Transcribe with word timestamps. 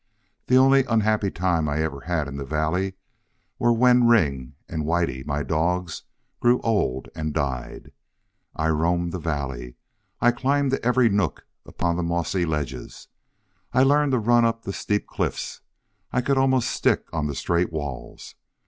The 0.47 0.55
only 0.57 0.83
unhappy 0.85 1.29
times 1.29 1.69
I 1.69 1.79
ever 1.83 1.99
had 2.01 2.27
in 2.27 2.37
the 2.37 2.43
valley 2.43 2.95
were 3.59 3.71
when 3.71 4.07
Ring 4.07 4.55
and 4.67 4.81
Whitie, 4.83 5.23
my 5.23 5.43
dogs, 5.43 6.01
grew 6.39 6.59
old 6.61 7.07
and 7.13 7.35
died. 7.35 7.91
I 8.55 8.69
roamed 8.69 9.11
the 9.11 9.19
valley. 9.19 9.75
I 10.19 10.31
climbed 10.31 10.71
to 10.71 10.83
every 10.83 11.07
nook 11.09 11.45
upon 11.67 11.97
the 11.97 12.01
mossy 12.03 12.47
ledges. 12.47 13.09
I 13.73 13.83
learned 13.83 14.13
to 14.13 14.17
run 14.17 14.43
up 14.43 14.63
the 14.63 14.73
steep 14.73 15.05
cliffs. 15.05 15.61
I 16.11 16.21
could 16.21 16.35
almost 16.35 16.71
stick 16.71 17.05
on 17.13 17.27
the 17.27 17.35
straight 17.35 17.71
walls. 17.71 18.33